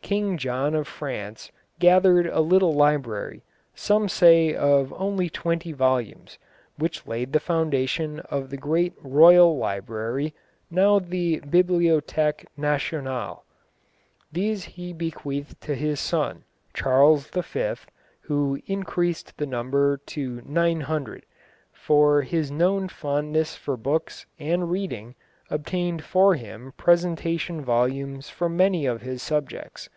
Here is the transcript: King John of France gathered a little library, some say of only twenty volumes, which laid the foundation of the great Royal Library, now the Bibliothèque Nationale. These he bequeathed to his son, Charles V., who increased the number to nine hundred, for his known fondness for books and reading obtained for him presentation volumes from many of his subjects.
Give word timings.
King 0.00 0.38
John 0.38 0.74
of 0.74 0.88
France 0.88 1.52
gathered 1.78 2.26
a 2.26 2.40
little 2.40 2.72
library, 2.72 3.44
some 3.74 4.08
say 4.08 4.54
of 4.54 4.90
only 4.94 5.28
twenty 5.28 5.70
volumes, 5.72 6.38
which 6.78 7.06
laid 7.06 7.34
the 7.34 7.38
foundation 7.40 8.20
of 8.20 8.48
the 8.48 8.56
great 8.56 8.94
Royal 9.02 9.58
Library, 9.58 10.32
now 10.70 10.98
the 10.98 11.40
Bibliothèque 11.44 12.46
Nationale. 12.56 13.44
These 14.32 14.64
he 14.64 14.94
bequeathed 14.94 15.60
to 15.62 15.74
his 15.74 16.00
son, 16.00 16.44
Charles 16.72 17.26
V., 17.26 17.74
who 18.22 18.62
increased 18.64 19.36
the 19.36 19.46
number 19.46 19.98
to 20.06 20.40
nine 20.46 20.80
hundred, 20.82 21.26
for 21.74 22.22
his 22.22 22.50
known 22.50 22.88
fondness 22.88 23.56
for 23.56 23.76
books 23.76 24.24
and 24.38 24.70
reading 24.70 25.16
obtained 25.50 26.04
for 26.04 26.34
him 26.34 26.72
presentation 26.76 27.60
volumes 27.64 28.28
from 28.30 28.54
many 28.56 28.84
of 28.84 29.00
his 29.02 29.22
subjects. 29.22 29.88